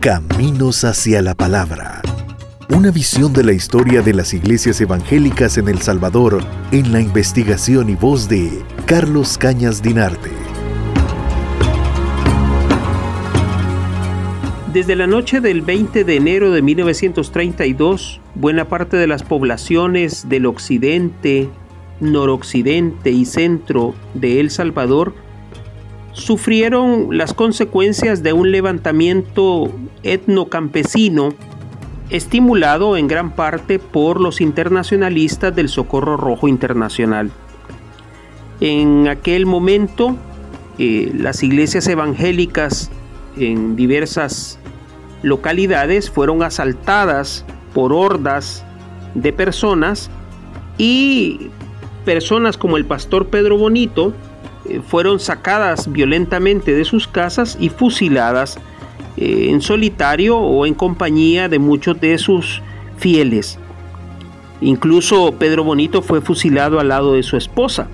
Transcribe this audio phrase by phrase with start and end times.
[0.00, 2.02] Caminos hacia la Palabra.
[2.72, 6.40] Una visión de la historia de las iglesias evangélicas en El Salvador
[6.70, 10.30] en la investigación y voz de Carlos Cañas Dinarte.
[14.72, 20.46] Desde la noche del 20 de enero de 1932, buena parte de las poblaciones del
[20.46, 21.48] occidente,
[21.98, 25.12] noroccidente y centro de El Salvador
[26.18, 29.72] sufrieron las consecuencias de un levantamiento
[30.02, 31.30] etnocampesino
[32.10, 37.30] estimulado en gran parte por los internacionalistas del Socorro Rojo Internacional.
[38.60, 40.16] En aquel momento,
[40.78, 42.90] eh, las iglesias evangélicas
[43.36, 44.58] en diversas
[45.22, 48.64] localidades fueron asaltadas por hordas
[49.14, 50.10] de personas
[50.78, 51.50] y
[52.04, 54.14] personas como el pastor Pedro Bonito
[54.64, 58.58] eh, fueron sacadas violentamente de sus casas y fusiladas
[59.20, 62.62] eh, en solitario o en compañía de muchos de sus
[62.96, 63.58] fieles.
[64.60, 67.88] Incluso Pedro Bonito fue fusilado al lado de su esposa.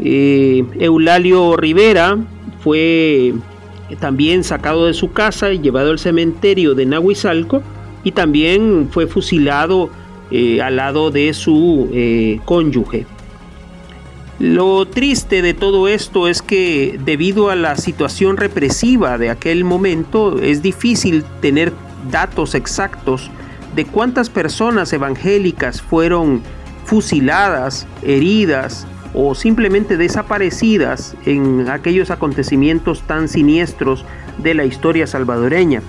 [0.00, 2.18] Eh, Eulalio Rivera
[2.60, 3.34] fue
[4.00, 7.62] también sacado de su casa y llevado al cementerio de Nahuizalco
[8.04, 9.90] y también fue fusilado
[10.62, 11.90] al lado de su
[12.46, 13.04] cónyuge.
[14.38, 20.40] Lo triste de todo esto es que debido a la situación represiva de aquel momento
[20.40, 21.72] es difícil tener
[22.10, 23.30] datos exactos
[23.76, 26.42] de cuántas personas evangélicas fueron
[26.84, 34.04] fusiladas, heridas o simplemente desaparecidas en aquellos acontecimientos tan siniestros
[34.38, 35.82] de la historia salvadoreña.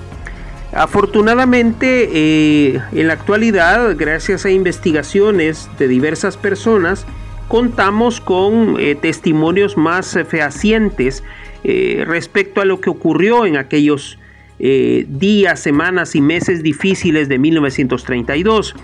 [0.73, 7.05] Afortunadamente, eh, en la actualidad, gracias a investigaciones de diversas personas,
[7.47, 11.23] contamos con eh, testimonios más eh, fehacientes
[11.63, 14.17] eh, respecto a lo que ocurrió en aquellos
[14.59, 18.75] días, semanas y meses difíciles de 1932.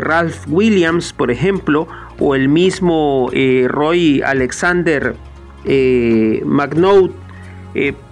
[0.00, 1.88] Ralph Williams, por ejemplo,
[2.20, 3.28] o el mismo
[3.66, 5.16] Roy Alexander
[5.64, 7.16] McNaught,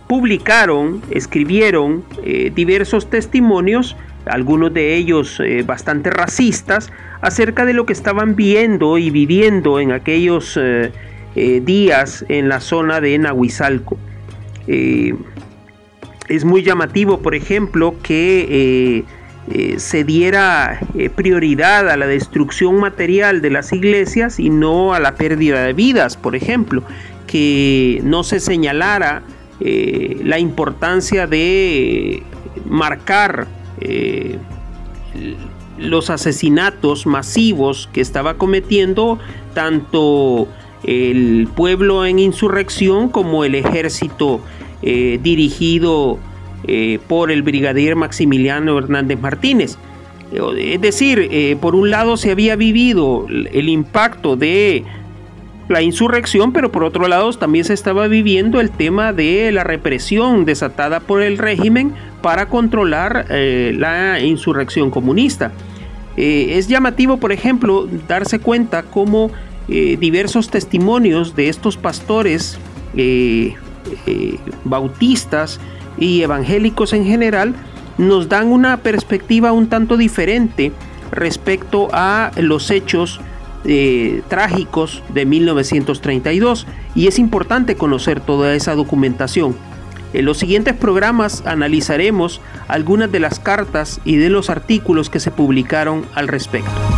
[0.08, 2.02] publicaron, escribieron
[2.54, 3.94] diversos testimonios
[4.26, 9.92] algunos de ellos eh, bastante racistas, acerca de lo que estaban viendo y viviendo en
[9.92, 10.92] aquellos eh,
[11.34, 13.98] eh, días en la zona de Nahuizalco.
[14.66, 19.04] es muy llamativo, por ejemplo, que
[19.78, 20.78] se diera
[21.16, 26.16] prioridad a la destrucción material de las iglesias y no a la pérdida de vidas,
[26.16, 26.84] por ejemplo,
[27.26, 29.22] que no se señalara
[29.60, 32.22] la importancia de
[32.64, 33.48] marcar
[33.80, 34.38] eh,
[35.78, 39.18] los asesinatos masivos que estaba cometiendo
[39.54, 40.46] tanto
[40.84, 44.40] el pueblo en insurrección como el ejército
[44.82, 46.18] eh, dirigido
[46.64, 49.78] eh, por el brigadier Maximiliano Hernández Martínez.
[50.58, 54.84] Es decir, por un lado se había vivido el impacto de
[55.70, 60.44] la insurrección, pero por otro lado también se estaba viviendo el tema de la represión
[60.44, 65.52] desatada por el régimen para controlar eh, la insurrección comunista.
[66.16, 69.30] Eh, es llamativo, por ejemplo, darse cuenta cómo
[69.68, 72.58] eh, diversos testimonios de estos pastores
[74.64, 75.60] bautistas
[75.96, 77.54] y evangélicos en general
[77.98, 80.72] nos dan una perspectiva un tanto diferente
[81.12, 83.20] respecto a los hechos
[84.28, 86.66] trágicos de 1932
[86.96, 89.54] y es importante conocer toda esa documentación.
[90.12, 95.30] En los siguientes programas analizaremos algunas de las cartas y de los artículos que se
[95.30, 96.89] publicaron al respecto.